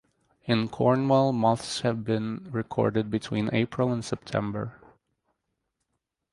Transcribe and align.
In 0.45 0.67
Cornwall 0.67 1.31
moths 1.31 1.81
have 1.81 2.03
been 2.03 2.47
recorded 2.49 3.11
between 3.11 3.53
April 3.53 3.91
and 3.93 4.03
September. 4.03 4.81